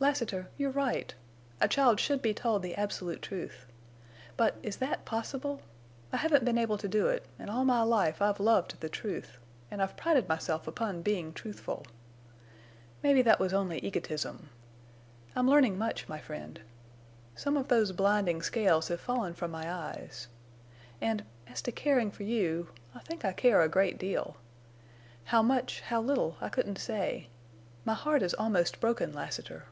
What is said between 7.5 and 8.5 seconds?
all my life I've